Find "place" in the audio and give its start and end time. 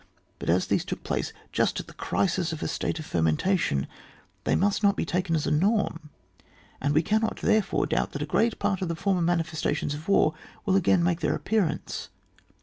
1.03-1.31